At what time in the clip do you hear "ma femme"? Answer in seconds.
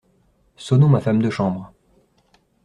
0.89-1.21